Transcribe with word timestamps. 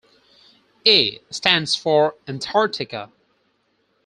'A' 0.83 1.19
stands 1.29 1.75
for 1.75 2.15
Antarctica. 2.27 3.11